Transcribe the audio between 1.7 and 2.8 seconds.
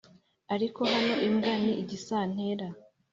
igisantera